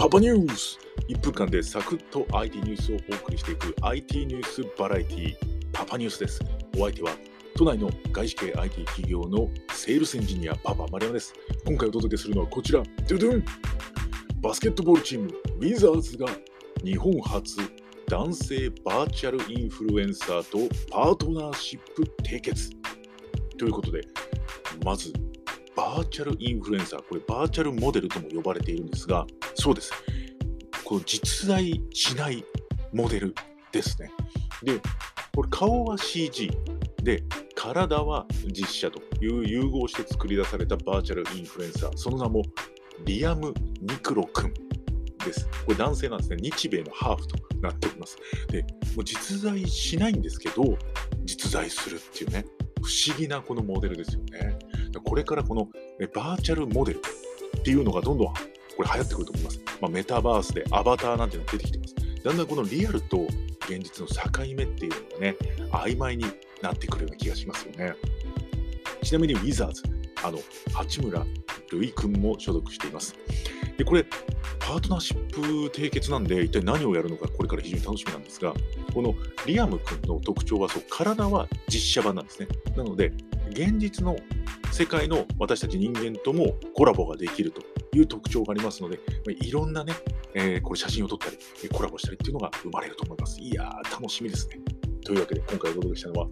[0.00, 0.78] パパニュース
[1.10, 5.34] 1分間でサクッと IT ニュースをお送りしていく IT ニュースバラエティ
[5.74, 6.40] パパニュースです。
[6.78, 7.10] お相手は
[7.54, 11.34] 都内の外資系 IT 企業のセールスエンジニアパパマリアです。
[11.66, 12.82] 今回お届けするのはこちら。
[12.82, 13.44] ドゥドゥン
[14.40, 16.28] バスケットボールチームウィザーズが
[16.82, 17.58] 日本初
[18.08, 22.70] 男性バーチャルインフルエンサーとパートナーシップ締結
[23.58, 24.00] ということで
[24.82, 25.12] まず
[25.76, 29.92] バーチャルインフルエンサーこれバーチャルモデルとも呼ばれているんですがそうです
[30.84, 32.44] この実在しない
[32.92, 33.34] モデル
[33.72, 34.10] ですね
[34.62, 34.80] で
[35.34, 36.50] これ顔は CG
[37.02, 37.22] で
[37.54, 42.42] 体は実写という融合して作り出されたバーチャルインフルエンサーその名も
[43.04, 44.52] リアム・ニクロ君
[45.24, 45.46] です。
[45.64, 46.36] これ男性なんですね。
[46.40, 48.16] 日米のハーフとなっております。
[48.48, 48.66] で、も
[48.98, 50.76] う実在しないんですけど、
[51.24, 52.44] 実在するっていうね、
[52.82, 54.58] 不思議なこのモデルですよね。
[54.98, 55.68] これからこの
[56.14, 57.00] バーチャルモデル
[57.58, 58.34] っていうのがどんどん
[58.76, 59.60] これ流行ってくると思います。
[59.80, 61.94] まあ、メタバースでアバターなんていうのが出てきてます。
[62.24, 63.26] だんだんこのリアルと
[63.68, 65.36] 現実の境目っていうのがね、
[65.70, 66.24] 曖昧に
[66.62, 67.94] なってくるような気がしますよね。
[69.02, 69.82] ちなみにウィザーズ、
[70.22, 70.38] あの、
[70.74, 71.24] 八村
[71.70, 73.14] 塁君も所属しています。
[73.76, 74.04] で、これ、
[74.58, 78.52] パートナーシップ締結なんで、一体何をやるのか、これから非常に楽しみなんですが、
[78.92, 79.14] この
[79.46, 82.48] リアム君の特徴はそう、体は実写版なんですね。
[82.76, 83.12] なので、
[83.50, 84.16] 現実の
[84.72, 87.62] 世界の私たち人間ともコラボができると
[87.96, 88.98] いう特徴がありますので、
[89.40, 89.92] いろんなね、
[90.34, 93.40] えー、これ写真を撮ったり、コラボしたりっていうのが生まれると思います。
[93.40, 94.60] いやー、楽しみですね。
[95.04, 96.28] というわけで、今回お届けしたのは、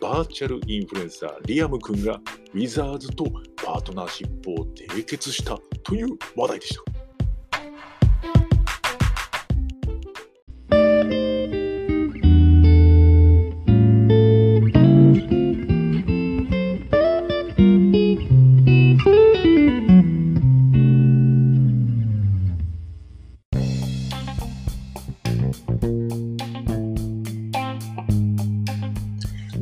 [0.00, 2.20] バーチャルインフルエンサーリアム君が
[2.54, 3.24] ウィザーズと
[3.64, 6.95] パートナーシップを締結したという話題でした。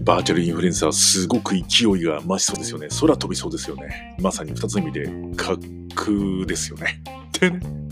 [0.04, 1.62] バーチャルインフルエンサー、すごく勢い
[2.02, 2.88] が増しそうですよね。
[3.00, 4.16] 空飛びそうですよね。
[4.20, 5.58] まさに2つの意味で、かっ
[5.94, 7.00] くですよね。
[7.28, 7.83] ってね。